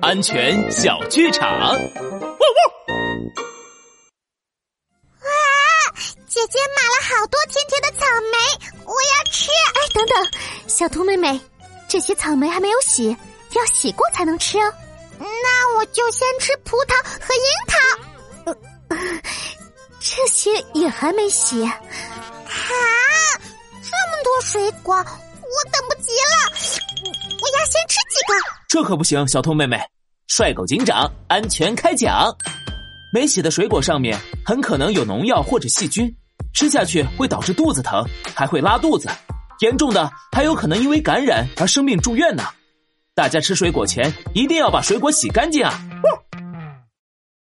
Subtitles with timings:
[0.00, 1.48] 安全小剧场。
[1.60, 1.78] 哇！
[6.26, 8.36] 姐姐买了好多甜甜的草莓，
[8.86, 9.50] 我要吃。
[9.74, 10.16] 哎，等等，
[10.66, 11.38] 小兔妹妹，
[11.86, 13.14] 这些草莓还没有洗，
[13.50, 14.72] 要洗过才能吃哦。
[15.18, 17.76] 那我就先吃葡萄和樱桃。
[20.00, 21.62] 这些也还没洗。
[21.64, 21.76] 啊，
[23.82, 25.88] 这么多水果，我等
[28.68, 29.78] 这可不行，小兔妹妹，
[30.28, 32.34] 帅狗警长安全开讲。
[33.12, 36.10] 没洗的水果上面很可能有农药或者细菌，
[36.54, 38.02] 吃下去会导致肚子疼，
[38.34, 39.08] 还会拉肚子，
[39.60, 42.44] 严重的还有可能因为感染而生病住院呢。
[43.14, 45.78] 大家吃水果前一定要把水果洗干净啊！